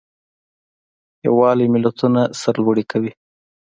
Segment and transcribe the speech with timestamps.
[1.25, 3.11] یووالی ملتونه سرلوړي کوي.